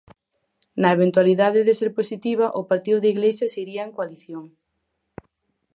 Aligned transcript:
Na 0.81 0.89
eventualidade 0.97 1.65
de 1.67 1.73
ser 1.79 1.89
positiva, 1.99 2.45
o 2.59 2.67
partido 2.71 2.97
de 3.01 3.11
Iglesias 3.15 3.53
iría 3.63 3.83
en 3.87 3.95
coalición. 3.97 4.45